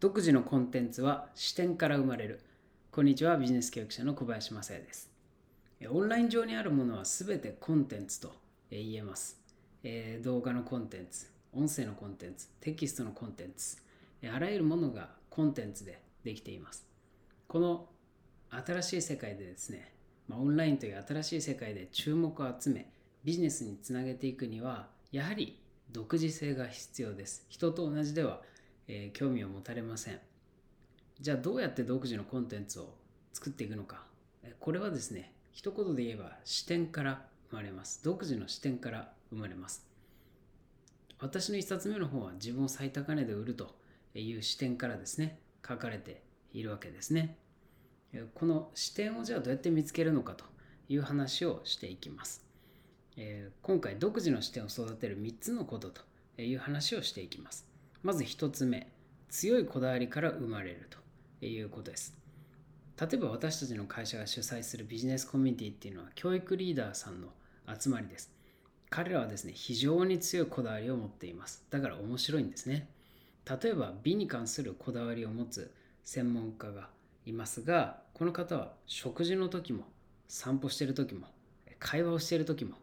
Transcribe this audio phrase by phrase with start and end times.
[0.00, 2.40] 独自のコンテンツは視点から生まれる。
[2.92, 5.10] こんにちは、ビジネス教育者の小林正也です。
[5.90, 8.32] オンライン上にあるものは全てコンテンツと
[8.70, 9.40] 言えます。
[9.82, 13.76] え動画のコンテンツ、音声のコンテンツ、テキストのコンテンツ、
[14.32, 16.86] あらゆるものがコンテンツでできています。
[17.48, 17.88] この
[18.50, 19.92] 新しい世界でですね、
[20.28, 22.88] ま、オンラインという新しい世界で注目を集め、
[23.24, 25.58] ビジネスにつなげていくには、やはり
[25.90, 27.44] 独自性が必要です。
[27.48, 28.42] 人と同じでは
[28.88, 30.20] えー、興味を持たれません。
[31.20, 32.94] じゃあどうやって独自のコンテンツを
[33.32, 34.06] 作っていくのか。
[34.60, 38.02] これはですね、一言で言えば視点から生まれます。
[38.02, 39.86] 独自の視点から生まれます。
[41.20, 43.74] 私の一冊目の方は自分を最高値で売ると
[44.14, 47.36] いう視点からですね、書かれているわけですね。
[48.34, 50.44] この視点をじゃあどうやって見つけるのかと
[50.88, 52.46] いう話をしていきます。
[53.16, 56.02] え今回独自の視点を育てる3つのことと
[56.40, 57.66] いう話をしていきます。
[58.08, 58.90] まず1つ目、
[59.28, 62.16] 強いこだわりから生まれるということです。
[62.98, 67.28] 例えば私たちの会社が主催するビジネスコミュニティっていうのは教育リーダーさんの
[67.78, 68.32] 集まりです。
[68.88, 71.66] 彼らはですね、非常に強いこだわりを持っています。
[71.68, 72.88] だから面白いんですね。
[73.44, 75.70] 例えば美に関するこだわりを持つ
[76.02, 76.88] 専門家が
[77.26, 79.84] いますが、この方は食事の時も
[80.28, 81.26] 散歩してる時も
[81.78, 82.76] 会話をしている時も、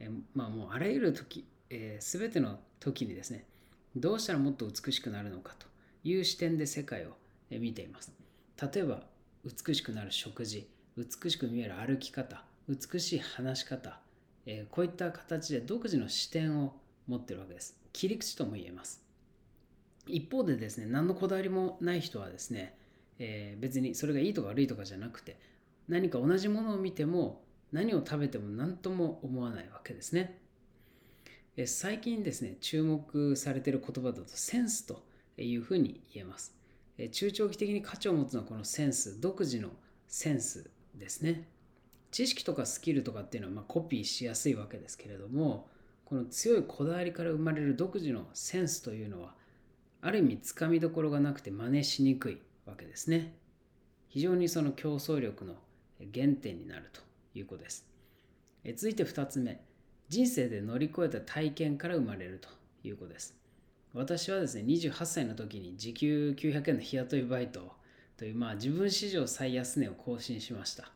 [0.00, 3.46] えまあもうあらゆる時、えー、全ての時にですね、
[3.96, 5.66] どうしたらもっと美しくなるのかと
[6.04, 7.16] いう視点で世界を
[7.50, 8.12] 見ています。
[8.60, 9.02] 例えば、
[9.44, 13.98] 美しくなる食事、美しく見える歩き方、美しい話し方、
[14.44, 16.74] えこういった形で独自の視点を
[17.06, 17.74] 持ってるわけです。
[17.94, 19.02] 切り口とも言えます。
[20.06, 22.76] 一方でですね、何のこだわりもない人はですね、
[23.18, 25.38] えー、別にそれがいいとか悪いとかじゃなくて、
[25.88, 30.38] 何か同じものを見ても、何を食べても何とも思わないわけですね。
[31.64, 35.02] 最近ですね、注目されている言葉だとセンスと
[35.38, 36.54] いうふうに言えます。
[37.12, 39.70] 中長期的に価値を持つのはこのセンス、独自の
[40.06, 41.48] センスですね。
[42.10, 45.66] 知識とかスキルとかっていうのはまコピーしやすいわけですけれども、
[46.04, 49.34] この強いこだわりから生まれる独自のセンスというのは、
[50.02, 53.34] ある意味つかみどころがなくて真似しにくいわけですね。
[54.08, 55.54] 非常にその競争力の
[56.14, 57.00] 原点になると
[57.34, 57.86] いうことです。
[58.74, 59.64] 続いて2つ目。
[60.08, 62.48] 人生で乗り越えた体験から生まれると
[62.86, 63.34] いうことです。
[63.92, 67.72] 私はですね、28歳の時に時給900円の日雇いバイト
[68.16, 70.90] という、まあ、自分史上最安値を更新しました。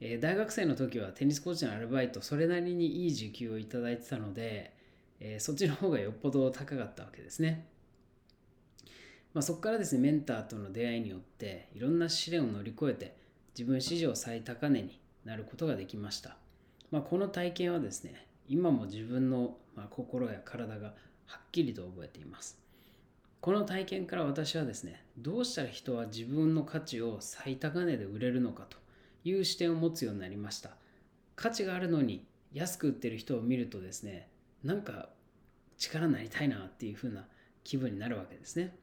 [0.00, 4.74] えー、大学生の時はテニスコーチのアルバイト、それなりにいい時給をいただいてたので、
[5.20, 7.66] えー、そっちの方がよっぽど高かったわけですね。
[9.34, 13.16] まあ、そこからですね、メンターとの出会いによって、いろんな試練を乗り越えて、
[13.58, 16.36] 自分史上最高値になることができました。
[16.90, 20.94] まあ、この体験はですね、今も自分の、ま心や体が
[21.26, 22.58] はっきりと覚えています。
[23.40, 28.78] この体験から私はですね、どうしたら人は自分の価値を最高値で売れるのかと
[29.24, 30.70] いう視点を持つようになりました。
[31.34, 34.28] 価値があるのに安く売ってる人を見るとですね、
[34.64, 35.10] なんか
[35.78, 37.26] 力になりたいなっていう風な
[37.64, 38.74] 気分になるわけですね。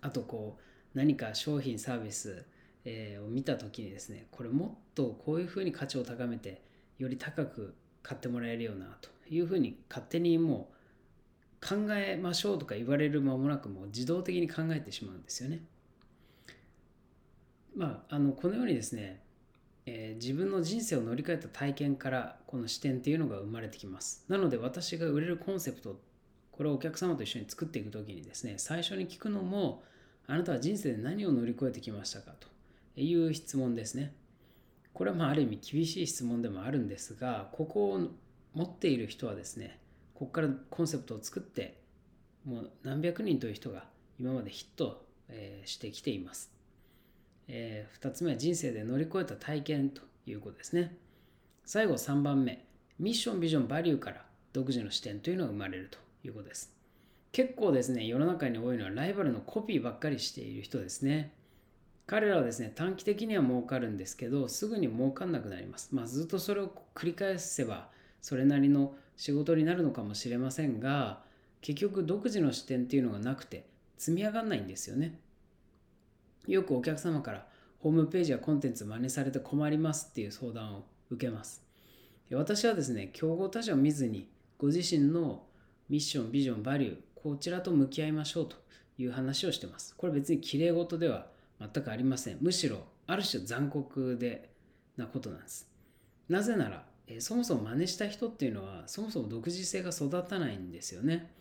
[0.00, 2.44] あとこう何か商品サービス、
[2.84, 6.62] えを見た時にですねこれもっとこういう風に価値を高めて
[6.98, 15.62] より高く買ってもらえるよなというふうに勝手にもう考えましょうとか言われる間もなくもう自動的に考えてしまうんですよね。
[17.76, 19.22] まあ、あのこのようにですね、
[19.86, 24.24] えー、自分の人生を乗り換えた体験からこの視点っていうのが生まれてきます。
[24.28, 26.00] なので私が売れるコンセプト
[26.50, 29.82] これをお客様と一緒に作っていく時にですね最初に聞くのも
[30.26, 32.48] あなたは人生で何を乗り越えてきましたかと
[33.00, 34.12] いう質問ですね。
[34.92, 38.00] これはまあある意味厳しい質問でもあるんですがここを
[38.54, 39.78] 持っている人はですね
[40.14, 41.80] ここからコンセプトを作って
[42.44, 43.84] もう何百人という人が
[44.18, 45.04] 今までヒット
[45.64, 46.50] してきています、
[47.48, 50.96] えー、2つ目は人生で乗り越えた体験ということですね。
[51.64, 52.64] 最後3番目
[52.98, 56.74] ミッションビジョンバリューから独自の視点というのが生まれるということです。
[57.32, 61.32] 結構ですね世の中に多いのはライバルのコピーばっかりしている人ですね。
[62.10, 65.94] 彼らはですね、短期的には儲かるんですけど、すぐに儲かんなくなります。
[65.94, 67.88] まあ、ずっとそれを繰り返せば、
[68.20, 71.22] それなりの仕事になるのかもしれませんが、
[71.60, 73.64] 結局独自の視点っていうのがなくて、
[73.96, 75.20] 積み上がんないんですよね。
[76.48, 77.46] よくお客様から、
[77.78, 81.62] ホームページやコンテンツ真似されて困りますっていう相談を受けます。
[82.32, 84.28] 私はですね、競合他社を見ずに、
[84.58, 85.44] ご自身の
[85.88, 88.56] ミッション、ビジョン、バリュー、こちらと向き合いましょうと
[88.98, 89.94] いう話をしてます。
[89.96, 92.38] これ別にき綺麗事では全くありません。
[92.40, 94.50] むしろ、ある種残酷で
[94.96, 95.68] なことなんです。
[96.28, 101.32] なぜなら、えそもそも真似した人っていうのは、そもそも独自性が育たないんですよね。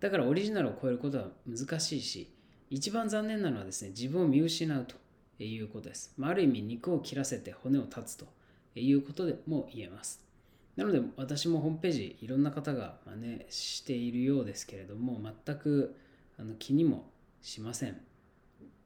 [0.00, 2.32] だからオリジナルを超えることは難しいし、
[2.70, 4.94] 一番残念なのはですね、自分を見失うと
[5.42, 6.14] いうことです。
[6.16, 8.26] まあ、ある意味、肉を切らせて骨を断つと
[8.74, 10.24] いうことでも言えます。
[10.76, 15.96] なので、私もホームページ、いろんな方が真似しているようですけれども、全く
[16.38, 18.00] あの気にもしません。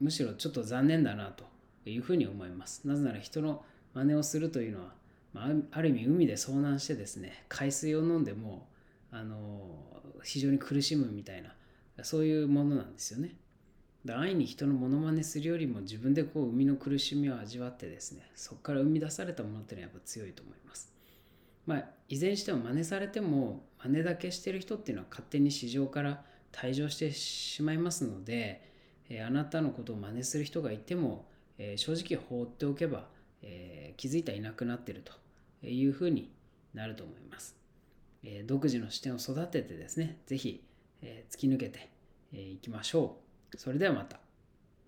[0.01, 1.45] むしろちょっと残念だなと
[1.85, 2.87] いうふうに思います。
[2.87, 3.65] なぜなら人の
[3.95, 4.95] 真似をするというのは、
[5.33, 8.67] まあ、ある意味海で遭難してですね、海水を飲んでも
[9.13, 9.61] あの
[10.23, 11.55] 非常に苦しむみたいな、
[12.03, 13.35] そういうものなんですよね。
[14.05, 20.91] だ愛に人のモノマネするよりも自分でこう海の苦しみを味わってですねそこから生み出されたものっていうのはやっぱ強いと思います
[21.67, 28.70] まあいずれにしても真似されても真似だけしてる人っていうのは勝手に市場から退場してしまいますので、
[29.11, 31.29] え、あなたのことを真似する人がいても、
[31.59, 33.09] え、正直放っておけば、
[33.43, 35.13] え、気づいたらいなくなってると
[35.67, 36.33] いうふうに
[36.73, 37.57] なると思います、
[38.23, 40.65] え独自の視点を育ててですね是非、
[41.03, 41.91] え突き抜けて
[42.33, 43.19] いきましょ
[43.53, 44.30] うそれではまた。